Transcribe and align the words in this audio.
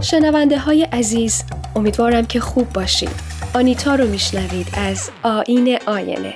شنونده 0.00 0.58
های 0.58 0.82
عزیز 0.82 1.44
امیدوارم 1.76 2.26
که 2.26 2.40
خوب 2.40 2.72
باشید 2.72 3.10
آنیتا 3.54 3.94
رو 3.94 4.06
میشنوید 4.06 4.68
از 4.76 5.10
آین 5.22 5.78
آینه. 5.86 6.34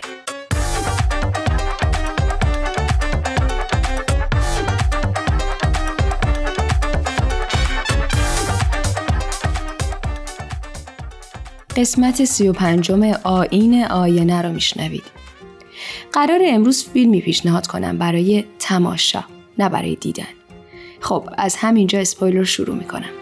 قسمت 11.76 12.24
سی 12.24 12.48
و 12.48 12.52
پنجم 12.52 13.02
آین 13.24 13.84
آینه 13.84 14.42
رو 14.42 14.52
میشنوید. 14.52 15.04
قرار 16.12 16.40
امروز 16.44 16.84
فیلمی 16.84 17.20
پیشنهاد 17.20 17.66
کنم 17.66 17.98
برای 17.98 18.44
تماشا 18.58 19.24
نه 19.58 19.68
برای 19.68 19.94
دیدن. 19.94 20.24
خب 21.00 21.28
از 21.38 21.56
همینجا 21.56 21.98
اسپویلر 21.98 22.44
شروع 22.44 22.76
می‌کنم. 22.76 23.21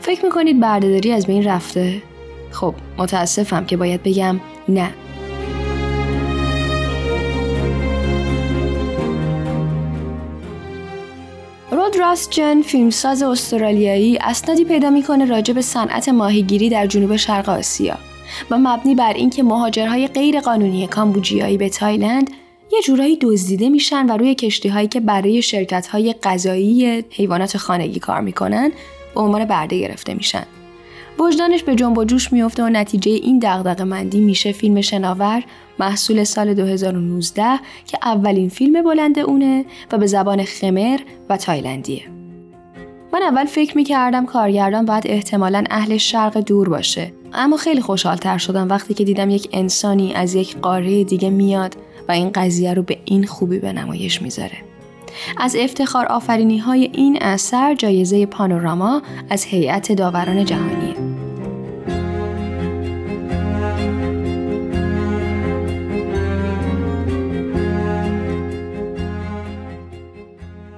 فکر 0.00 0.24
می‌کنید 0.24 0.60
بردهداری 0.60 1.12
از 1.12 1.26
بین 1.26 1.44
رفته؟ 1.44 2.02
خب 2.50 2.74
متاسفم 2.98 3.64
که 3.64 3.76
باید 3.76 4.02
بگم 4.02 4.40
نه 4.68 4.90
رود 11.70 11.96
راستجن 11.98 12.62
فیلمساز 12.62 13.22
استرالیایی 13.22 14.18
اسنادی 14.18 14.64
پیدا 14.64 14.90
می‌کنه 14.90 15.24
راجع 15.24 15.54
به 15.54 15.62
صنعت 15.62 16.08
ماهیگیری 16.08 16.68
در 16.68 16.86
جنوب 16.86 17.16
شرق 17.16 17.48
آسیا 17.48 17.98
و 18.50 18.58
مبنی 18.58 18.94
بر 18.94 19.12
اینکه 19.12 19.42
مهاجرهای 19.42 20.06
غیر 20.06 20.40
قانونی 20.40 20.86
کامبوجیایی 20.86 21.56
به 21.56 21.68
تایلند 21.68 22.30
یه 22.72 22.82
جورایی 22.82 23.16
دزدیده 23.16 23.68
میشن 23.68 24.06
و 24.06 24.16
روی 24.16 24.34
کشتی 24.34 24.68
هایی 24.68 24.88
که 24.88 25.00
برای 25.00 25.42
شرکت 25.42 25.86
های 25.86 26.14
غذایی 26.22 27.04
حیوانات 27.10 27.56
خانگی 27.56 27.98
کار 27.98 28.20
می‌کنن 28.20 28.72
به 29.14 29.20
عنوان 29.20 29.44
برده 29.44 29.78
گرفته 29.78 30.14
میشن. 30.14 30.44
وجدانش 31.18 31.62
به 31.62 31.74
جنب 31.74 31.98
و 31.98 32.04
جوش 32.04 32.32
میفته 32.32 32.62
و 32.62 32.68
نتیجه 32.68 33.12
این 33.12 33.38
دغدغه 33.38 33.84
مندی 33.84 34.20
میشه 34.20 34.52
فیلم 34.52 34.80
شناور 34.80 35.44
محصول 35.78 36.24
سال 36.24 36.54
2019 36.54 37.58
که 37.86 37.98
اولین 38.02 38.48
فیلم 38.48 38.82
بلند 38.82 39.18
اونه 39.18 39.64
و 39.92 39.98
به 39.98 40.06
زبان 40.06 40.44
خمر 40.44 41.00
و 41.28 41.36
تایلندیه. 41.36 42.02
من 43.12 43.22
اول 43.22 43.44
فکر 43.44 43.76
می‌کردم 43.76 44.26
کارگردان 44.26 44.84
باید 44.84 45.06
احتمالا 45.06 45.64
اهل 45.70 45.96
شرق 45.96 46.38
دور 46.38 46.68
باشه 46.68 47.12
اما 47.32 47.56
خیلی 47.56 47.80
خوشحالتر 47.80 48.38
شدم 48.38 48.68
وقتی 48.68 48.94
که 48.94 49.04
دیدم 49.04 49.30
یک 49.30 49.48
انسانی 49.52 50.14
از 50.14 50.34
یک 50.34 50.56
قاره 50.56 51.04
دیگه 51.04 51.30
میاد 51.30 51.76
و 52.08 52.12
این 52.12 52.30
قضیه 52.30 52.74
رو 52.74 52.82
به 52.82 52.98
این 53.04 53.26
خوبی 53.26 53.58
به 53.58 53.72
نمایش 53.72 54.22
می‌ذاره. 54.22 54.56
از 55.36 55.56
افتخار 55.56 56.06
آفرینی 56.06 56.58
های 56.58 56.90
این 56.92 57.18
اثر 57.20 57.74
جایزه 57.74 58.26
پانوراما 58.26 59.02
از 59.30 59.44
هیئت 59.44 59.92
داوران 59.92 60.44
جهانیه. 60.44 60.94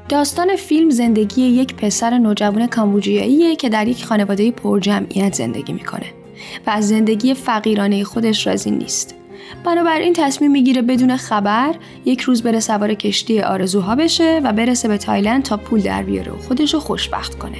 داستان 0.09 0.57
فیلم 0.57 0.91
زندگی 0.91 1.43
یک 1.43 1.75
پسر 1.75 2.19
نوجوان 2.19 2.67
کامبوجیاییه 2.67 3.57
که 3.57 3.69
در 3.69 3.89
یک 3.89 4.05
خانواده 4.05 4.51
پرجمعیت 4.51 5.35
زندگی 5.35 5.73
می‌کنه 5.73 6.07
و 6.67 6.71
از 6.71 6.89
زندگی 6.89 7.35
فقیرانه 7.35 8.05
خودش 8.05 8.47
راضی 8.47 8.71
نیست. 8.71 9.20
بنابراین 9.65 10.13
تصمیم 10.13 10.51
می‌گیره 10.51 10.83
بدون 10.83 11.17
خبر 11.17 11.75
یک 12.05 12.21
روز 12.21 12.43
بره 12.43 12.61
سوار 12.61 12.95
کشتی 12.95 13.41
آرزوها 13.41 13.95
بشه 13.95 14.41
و 14.45 14.53
برسه 14.53 14.89
به 14.89 14.99
تایلند 14.99 15.43
تا 15.43 15.57
پول 15.57 15.81
در 15.81 16.03
بیاره 16.03 16.33
و 16.33 16.39
خودش 16.39 16.75
رو 16.75 16.81
خوشبخت 16.81 17.39
کنه. 17.39 17.59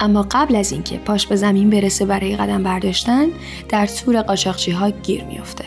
اما 0.00 0.26
قبل 0.30 0.56
از 0.56 0.72
اینکه 0.72 0.96
پاش 0.96 1.26
به 1.26 1.36
زمین 1.36 1.70
برسه 1.70 2.06
برای 2.06 2.36
قدم 2.36 2.62
برداشتن 2.62 3.26
در 3.68 3.86
تور 3.86 4.22
قاچاقچی 4.22 4.70
ها 4.70 4.90
گیر 4.90 5.24
میافته. 5.24 5.64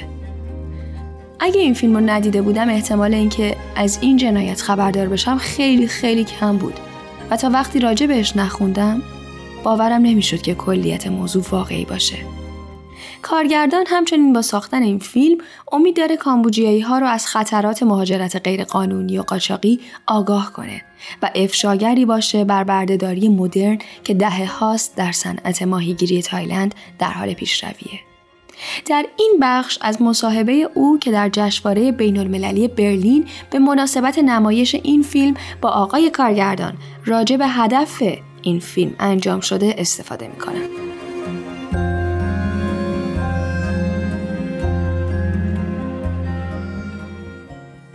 اگه 1.39 1.61
این 1.61 1.73
فیلم 1.73 1.95
رو 1.95 2.01
ندیده 2.05 2.41
بودم 2.41 2.69
احتمال 2.69 3.13
اینکه 3.13 3.55
از 3.75 3.99
این 4.01 4.17
جنایت 4.17 4.61
خبردار 4.61 5.07
بشم 5.07 5.37
خیلی 5.37 5.87
خیلی 5.87 6.23
کم 6.23 6.57
بود. 6.57 6.73
و 7.31 7.37
تا 7.37 7.49
وقتی 7.49 7.79
راجع 7.79 8.05
بهش 8.05 8.35
نخوندم 8.35 9.01
باورم 9.63 10.01
نمی‌شد 10.01 10.41
که 10.41 10.55
کلیت 10.55 11.07
موضوع 11.07 11.43
واقعی 11.51 11.85
باشه. 11.85 12.17
کارگردان 13.21 13.85
همچنین 13.87 14.33
با 14.33 14.41
ساختن 14.41 14.83
این 14.83 14.99
فیلم 14.99 15.37
امید 15.71 15.97
داره 15.97 16.17
کامبوجیایی 16.17 16.79
ها 16.79 16.99
رو 16.99 17.07
از 17.07 17.27
خطرات 17.27 17.83
مهاجرت 17.83 18.35
غیرقانونی 18.35 19.19
و 19.19 19.21
قاچاقی 19.21 19.79
آگاه 20.07 20.53
کنه 20.53 20.81
و 21.21 21.31
افشاگری 21.35 22.05
باشه 22.05 22.43
بر 22.43 22.63
بردهداری 22.63 23.29
مدرن 23.29 23.77
که 24.03 24.13
دهه 24.13 24.59
هاست 24.59 24.95
در 24.95 25.11
صنعت 25.11 25.61
ماهیگیری 25.61 26.21
تایلند 26.21 26.75
در 26.99 27.11
حال 27.11 27.33
پیشرویه. 27.33 27.99
در 28.85 29.05
این 29.17 29.37
بخش 29.41 29.77
از 29.81 30.01
مصاحبه 30.01 30.69
او 30.73 30.99
که 30.99 31.11
در 31.11 31.29
جشنواره 31.29 31.91
بین 31.91 32.17
المللی 32.17 32.67
برلین 32.67 33.25
به 33.49 33.59
مناسبت 33.59 34.19
نمایش 34.19 34.75
این 34.75 35.03
فیلم 35.03 35.33
با 35.61 35.69
آقای 35.69 36.09
کارگردان 36.09 36.73
راجع 37.05 37.37
به 37.37 37.47
هدف 37.47 38.03
این 38.41 38.59
فیلم 38.59 38.95
انجام 38.99 39.39
شده 39.39 39.75
استفاده 39.77 40.27
می‌کنم. 40.27 40.61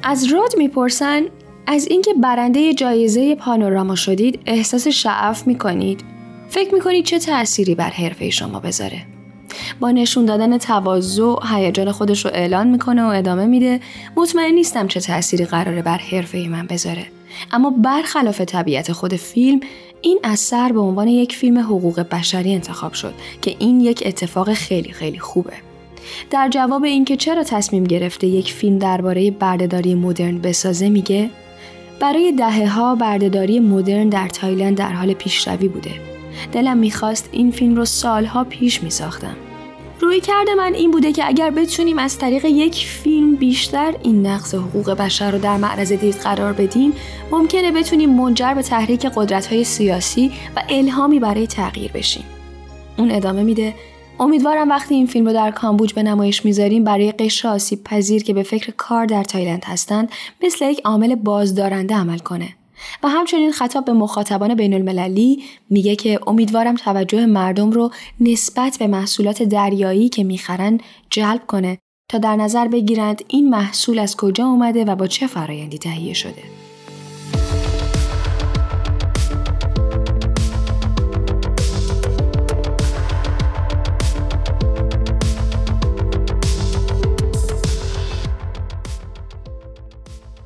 از 0.04 0.24
رود 0.24 0.50
می‌پرسن 0.58 1.22
از 1.66 1.86
اینکه 1.86 2.14
برنده 2.14 2.74
جایزه 2.74 3.34
پانوراما 3.34 3.94
شدید 3.94 4.40
احساس 4.46 4.88
شعف 4.88 5.46
می‌کنید. 5.46 6.04
فکر 6.48 6.74
می‌کنید 6.74 7.04
چه 7.04 7.18
تأثیری 7.18 7.74
بر 7.74 7.90
حرفه 7.90 8.30
شما 8.30 8.60
بذاره؟ 8.60 9.02
با 9.80 9.90
نشون 9.90 10.24
دادن 10.24 10.58
تواضع 10.58 11.34
هیجان 11.52 11.92
خودش 11.92 12.24
رو 12.24 12.30
اعلان 12.34 12.68
می‌کنه 12.68 13.02
و 13.02 13.06
ادامه 13.06 13.46
میده. 13.46 13.80
مطمئن 14.16 14.54
نیستم 14.54 14.86
چه 14.86 15.00
تأثیری 15.00 15.44
قراره 15.44 15.82
بر 15.82 15.98
حرفه 15.98 16.48
من 16.48 16.66
بذاره. 16.66 17.06
اما 17.52 17.70
برخلاف 17.70 18.40
طبیعت 18.40 18.92
خود 18.92 19.14
فیلم 19.16 19.60
این 20.00 20.18
اثر 20.24 20.72
به 20.72 20.80
عنوان 20.80 21.08
یک 21.08 21.36
فیلم 21.36 21.58
حقوق 21.58 22.00
بشری 22.00 22.54
انتخاب 22.54 22.92
شد 22.92 23.14
که 23.42 23.56
این 23.58 23.80
یک 23.80 24.02
اتفاق 24.06 24.52
خیلی 24.52 24.92
خیلی 24.92 25.18
خوبه. 25.18 25.52
در 26.30 26.48
جواب 26.48 26.84
اینکه 26.84 27.16
چرا 27.16 27.44
تصمیم 27.44 27.84
گرفته 27.84 28.26
یک 28.26 28.52
فیلم 28.52 28.78
درباره 28.78 29.30
بردهداری 29.30 29.94
مدرن 29.94 30.38
بسازه 30.38 30.88
میگه 30.88 31.30
برای 32.00 32.32
دهه 32.32 32.68
ها 32.68 32.94
بردهداری 32.94 33.60
مدرن 33.60 34.08
در 34.08 34.28
تایلند 34.28 34.76
در 34.76 34.92
حال 34.92 35.14
پیشروی 35.14 35.68
بوده. 35.68 35.90
دلم 36.52 36.76
می‌خواست 36.76 37.28
این 37.32 37.50
فیلم 37.50 37.76
رو 37.76 37.84
سالها 37.84 38.44
پیش 38.44 38.82
میساختم. 38.82 39.36
روی 40.00 40.20
کرده 40.20 40.54
من 40.54 40.74
این 40.74 40.90
بوده 40.90 41.12
که 41.12 41.28
اگر 41.28 41.50
بتونیم 41.50 41.98
از 41.98 42.18
طریق 42.18 42.44
یک 42.44 42.74
فیلم 42.74 43.34
بیشتر 43.36 43.94
این 44.02 44.26
نقص 44.26 44.54
حقوق 44.54 44.90
بشر 44.90 45.30
رو 45.30 45.38
در 45.38 45.56
معرض 45.56 45.92
دید 45.92 46.14
قرار 46.14 46.52
بدیم 46.52 46.92
ممکنه 47.30 47.72
بتونیم 47.72 48.10
منجر 48.10 48.54
به 48.54 48.62
تحریک 48.62 49.06
قدرت 49.06 49.46
های 49.46 49.64
سیاسی 49.64 50.32
و 50.56 50.62
الهامی 50.68 51.18
برای 51.18 51.46
تغییر 51.46 51.92
بشیم. 51.92 52.24
اون 52.98 53.10
ادامه 53.10 53.42
میده 53.42 53.74
امیدوارم 54.22 54.68
وقتی 54.68 54.94
این 54.94 55.06
فیلم 55.06 55.26
رو 55.26 55.32
در 55.32 55.50
کامبوج 55.50 55.94
به 55.94 56.02
نمایش 56.02 56.44
می‌ذاریم 56.44 56.84
برای 56.84 57.12
قشر 57.12 57.48
آسیب 57.48 57.84
پذیر 57.84 58.22
که 58.22 58.34
به 58.34 58.42
فکر 58.42 58.72
کار 58.76 59.06
در 59.06 59.24
تایلند 59.24 59.64
هستند 59.64 60.10
مثل 60.42 60.64
یک 60.64 60.80
عامل 60.84 61.14
بازدارنده 61.14 61.94
عمل 61.94 62.18
کنه 62.18 62.48
و 63.02 63.08
همچنین 63.08 63.52
خطاب 63.52 63.84
به 63.84 63.92
مخاطبان 63.92 64.54
بین 64.54 64.74
المللی 64.74 65.42
میگه 65.70 65.96
که 65.96 66.20
امیدوارم 66.26 66.74
توجه 66.74 67.26
مردم 67.26 67.70
رو 67.70 67.90
نسبت 68.20 68.76
به 68.78 68.86
محصولات 68.86 69.42
دریایی 69.42 70.08
که 70.08 70.24
می‌خرن 70.24 70.78
جلب 71.10 71.46
کنه 71.46 71.78
تا 72.08 72.18
در 72.18 72.36
نظر 72.36 72.68
بگیرند 72.68 73.22
این 73.28 73.50
محصول 73.50 73.98
از 73.98 74.16
کجا 74.16 74.46
اومده 74.46 74.84
و 74.84 74.96
با 74.96 75.06
چه 75.06 75.26
فرایندی 75.26 75.78
تهیه 75.78 76.14
شده. 76.14 76.61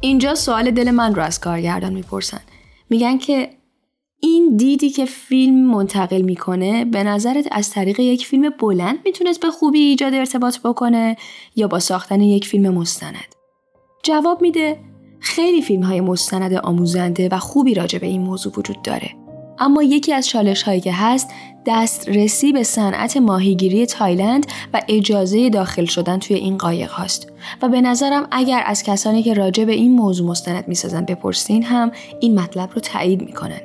اینجا 0.01 0.35
سوال 0.35 0.71
دل 0.71 0.91
من 0.91 1.15
رو 1.15 1.23
از 1.23 1.41
کارگردان 1.41 1.93
می‌پرسن. 1.93 2.41
میگن 2.91 3.19
که 3.19 3.51
این 4.21 4.57
دیدی 4.57 4.91
که 4.91 5.05
فیلم 5.05 5.55
منتقل 5.55 6.23
می‌کنه 6.23 6.85
به 6.85 7.03
نظرت 7.03 7.49
از 7.53 7.71
طریق 7.71 8.01
یک 8.01 8.27
فیلم 8.27 8.51
بلند 8.61 8.99
می‌تونست 9.05 9.41
به 9.41 9.51
خوبی 9.51 9.79
ایجاد 9.79 10.15
ارتباط 10.15 10.59
بکنه 10.59 11.17
یا 11.57 11.69
با 11.69 11.79
ساختن 11.79 12.21
یک 12.21 12.47
فیلم 12.47 12.75
مستند؟ 12.75 13.35
جواب 14.03 14.43
میده 14.43 14.81
خیلی 15.21 15.63
فیلم 15.63 15.83
های 15.83 16.01
مستند 16.01 16.53
آموزنده 16.53 17.29
و 17.29 17.39
خوبی 17.39 17.75
راجع 17.75 17.99
به 17.99 18.07
این 18.07 18.23
موضوع 18.23 18.53
وجود 18.57 18.83
داره. 18.83 19.26
اما 19.59 19.83
یکی 19.83 20.13
از 20.13 20.29
چالش 20.29 20.63
هایی 20.63 20.81
که 20.81 20.93
هست 20.93 21.31
دسترسی 21.67 22.53
به 22.53 22.63
صنعت 22.63 23.17
ماهیگیری 23.17 23.87
تایلند 23.87 24.47
و 24.75 24.83
اجازه 24.89 25.51
داخل 25.51 25.85
شدن 25.85 26.19
توی 26.19 26.37
این 26.37 26.59
قایق 26.59 26.91
هاست 26.91 27.33
و 27.63 27.69
به 27.69 27.81
نظرم 27.81 28.27
اگر 28.31 28.63
از 28.67 28.83
کسانی 28.83 29.23
که 29.23 29.35
راجع 29.35 29.65
به 29.65 29.73
این 29.73 29.93
موضوع 29.93 30.29
مستند 30.31 30.69
می‌سازن 30.69 31.05
بپرسین 31.05 31.63
هم 31.63 31.93
این 32.21 32.41
مطلب 32.41 32.71
رو 32.75 32.81
تایید 32.81 33.23
می‌کنن 33.23 33.61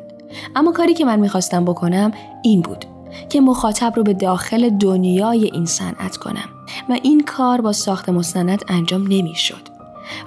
اما 0.55 0.71
کاری 0.71 0.93
که 0.93 1.05
من 1.05 1.19
می‌خواستم 1.19 1.65
بکنم 1.65 2.11
این 2.43 2.61
بود 2.61 2.85
که 3.29 3.41
مخاطب 3.41 3.93
رو 3.95 4.03
به 4.03 4.13
داخل 4.13 4.69
دنیای 4.69 5.45
این 5.53 5.65
صنعت 5.65 6.17
کنم 6.17 6.49
و 6.89 6.93
این 7.03 7.23
کار 7.23 7.61
با 7.61 7.73
ساخت 7.73 8.09
مستند 8.09 8.61
انجام 8.67 9.01
نمی‌شد. 9.01 9.70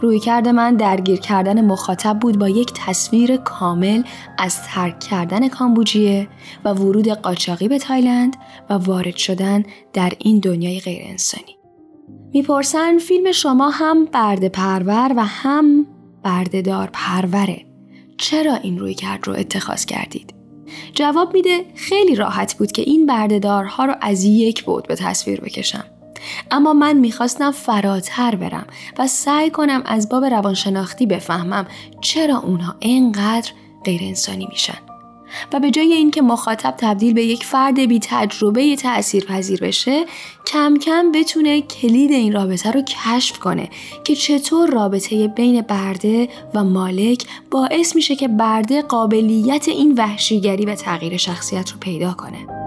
روی 0.00 0.18
کرده 0.18 0.52
من 0.52 0.76
درگیر 0.76 1.20
کردن 1.20 1.64
مخاطب 1.64 2.18
بود 2.18 2.38
با 2.38 2.48
یک 2.48 2.72
تصویر 2.74 3.36
کامل 3.36 4.02
از 4.38 4.62
ترک 4.62 5.00
کردن 5.00 5.48
کامبوجیه 5.48 6.28
و 6.64 6.72
ورود 6.72 7.08
قاچاقی 7.08 7.68
به 7.68 7.78
تایلند 7.78 8.36
و 8.70 8.74
وارد 8.74 9.16
شدن 9.16 9.62
در 9.92 10.12
این 10.18 10.38
دنیای 10.38 10.80
غیر 10.80 11.02
انسانی. 11.04 11.56
می‌پرسن 12.32 12.98
فیلم 12.98 13.32
شما 13.32 13.70
هم 13.70 14.04
برده 14.04 14.48
پرور 14.48 15.12
و 15.16 15.24
هم 15.24 15.86
بردهدار 16.22 16.90
پروره. 16.92 17.64
چرا 18.18 18.54
این 18.54 18.78
روی 18.78 18.94
کرد 18.94 19.26
رو 19.26 19.32
اتخاذ 19.32 19.84
کردید؟ 19.84 20.34
جواب 20.92 21.34
میده 21.34 21.64
خیلی 21.74 22.14
راحت 22.14 22.54
بود 22.58 22.72
که 22.72 22.82
این 22.82 23.06
بردهدارها 23.06 23.84
رو 23.84 23.94
از 24.00 24.24
یک 24.24 24.64
بود 24.64 24.88
به 24.88 24.94
تصویر 24.94 25.40
بکشم. 25.40 25.84
اما 26.50 26.72
من 26.72 26.96
می‌خواستم 26.96 27.50
فراتر 27.50 28.34
برم 28.34 28.66
و 28.98 29.06
سعی 29.06 29.50
کنم 29.50 29.82
از 29.86 30.08
باب 30.08 30.24
روانشناختی 30.24 31.06
بفهمم 31.06 31.66
چرا 32.00 32.38
اونها 32.38 32.74
اینقدر 32.80 33.50
غیر 33.84 34.00
انسانی 34.02 34.46
میشن. 34.50 34.78
و 35.52 35.60
به 35.60 35.70
جای 35.70 35.92
اینکه 35.92 36.22
مخاطب 36.22 36.74
تبدیل 36.78 37.14
به 37.14 37.24
یک 37.24 37.44
فرد 37.44 37.80
بی 37.80 37.98
تجربه 38.02 38.76
تأثیر 38.76 39.24
پذیر 39.24 39.60
بشه 39.60 40.04
کم 40.46 40.76
کم 40.78 41.12
بتونه 41.12 41.62
کلید 41.62 42.12
این 42.12 42.32
رابطه 42.32 42.70
رو 42.70 42.82
کشف 42.82 43.38
کنه 43.38 43.68
که 44.04 44.16
چطور 44.16 44.70
رابطه 44.70 45.28
بین 45.28 45.60
برده 45.60 46.28
و 46.54 46.64
مالک 46.64 47.26
باعث 47.50 47.96
میشه 47.96 48.16
که 48.16 48.28
برده 48.28 48.82
قابلیت 48.82 49.68
این 49.68 49.94
وحشیگری 49.94 50.64
و 50.64 50.74
تغییر 50.74 51.16
شخصیت 51.16 51.70
رو 51.70 51.78
پیدا 51.78 52.12
کنه. 52.12 52.63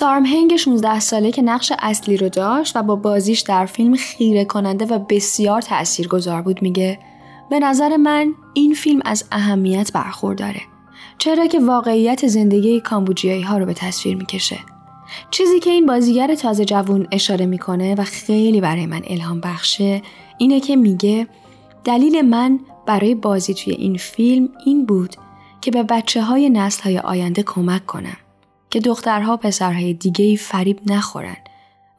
سارمهنگ 0.00 0.56
16 0.56 1.00
ساله 1.00 1.30
که 1.30 1.42
نقش 1.42 1.72
اصلی 1.78 2.16
رو 2.16 2.28
داشت 2.28 2.76
و 2.76 2.82
با 2.82 2.96
بازیش 2.96 3.40
در 3.40 3.66
فیلم 3.66 3.96
خیره 3.96 4.44
کننده 4.44 4.84
و 4.84 4.98
بسیار 4.98 5.62
گذار 6.10 6.42
بود 6.42 6.62
میگه 6.62 6.98
به 7.50 7.58
نظر 7.58 7.96
من 7.96 8.34
این 8.54 8.74
فیلم 8.74 9.00
از 9.04 9.24
اهمیت 9.32 9.92
برخورداره. 9.92 10.60
چرا 11.18 11.46
که 11.46 11.60
واقعیت 11.60 12.26
زندگی 12.26 12.80
کامبوجیایی 12.80 13.42
ها 13.42 13.58
رو 13.58 13.66
به 13.66 13.74
تصویر 13.74 14.16
می‌کشه. 14.16 14.58
چیزی 15.30 15.60
که 15.60 15.70
این 15.70 15.86
بازیگر 15.86 16.34
تازه 16.34 16.64
جوون 16.64 17.06
اشاره 17.12 17.46
می‌کنه 17.46 17.94
و 17.94 18.04
خیلی 18.04 18.60
برای 18.60 18.86
من 18.86 19.02
الهام 19.06 19.40
بخشه 19.40 20.02
اینه 20.38 20.60
که 20.60 20.76
میگه 20.76 21.26
دلیل 21.84 22.22
من 22.22 22.60
برای 22.86 23.14
بازی 23.14 23.54
توی 23.54 23.72
این 23.72 23.96
فیلم 23.96 24.48
این 24.64 24.86
بود 24.86 25.16
که 25.60 25.70
به 25.70 25.82
بچه 25.82 26.22
های 26.22 26.50
نسل 26.50 26.82
های 26.82 26.98
آینده 26.98 27.42
کمک 27.42 27.86
کنم. 27.86 28.16
که 28.70 28.80
دخترها 28.80 29.36
پسرهای 29.36 29.94
دیگه 29.94 30.24
ای 30.24 30.36
فریب 30.36 30.80
نخورن 30.86 31.36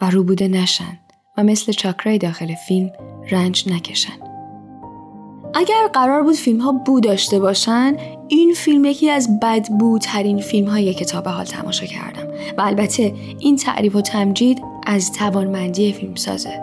و 0.02 0.10
روبوده 0.10 0.48
نشن 0.48 1.00
و 1.38 1.44
مثل 1.44 1.72
چاکرای 1.72 2.18
داخل 2.18 2.56
فیلم 2.56 2.92
رنج 3.32 3.70
نکشن. 3.70 4.32
اگر 5.54 5.88
قرار 5.94 6.24
بود 6.24 6.36
فیلم 6.36 6.60
ها 6.60 6.72
بو 6.72 7.00
داشته 7.00 7.40
باشن 7.40 7.98
این 8.28 8.54
فیلم 8.54 8.86
یکی 8.86 9.10
از 9.10 9.40
بدبوترین 9.40 10.42
فیلم 10.42 10.68
های 10.68 10.94
که 10.94 11.06
تا 11.06 11.22
به 11.22 11.30
حال 11.30 11.46
تماشا 11.46 11.86
کردم 11.86 12.28
و 12.58 12.62
البته 12.62 13.14
این 13.40 13.56
تعریف 13.56 13.96
و 13.96 14.02
تمجید 14.02 14.62
از 14.88 15.12
توانمندی 15.12 15.94
فیلم 15.94 16.16
سازه 16.16 16.62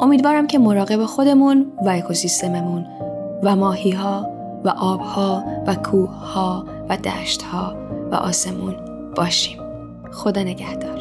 امیدوارم 0.00 0.46
که 0.46 0.58
مراقب 0.58 1.04
خودمون 1.04 1.72
و 1.86 1.88
اکوسیستممون 1.88 2.86
و 3.42 3.56
ماهی 3.56 3.90
ها 3.90 4.26
و 4.64 4.68
آبها 4.68 5.44
و 5.66 5.74
کوه 5.74 6.10
ها 6.10 6.66
و 6.88 6.96
دشت 6.96 7.42
ها 7.42 7.76
و 8.10 8.14
آسمون 8.14 8.87
باشیم. 9.18 9.58
خدا 10.12 10.42
نگهدار. 10.42 10.97